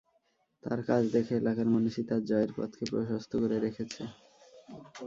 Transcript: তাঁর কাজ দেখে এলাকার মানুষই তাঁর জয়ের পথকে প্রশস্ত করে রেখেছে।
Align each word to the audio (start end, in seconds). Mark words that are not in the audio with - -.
তাঁর 0.63 0.79
কাজ 0.87 1.03
দেখে 1.15 1.33
এলাকার 1.37 1.67
মানুষই 1.75 2.03
তাঁর 2.09 2.21
জয়ের 2.29 2.51
পথকে 2.57 2.83
প্রশস্ত 2.91 3.31
করে 3.41 3.57
রেখেছে। 3.59 4.01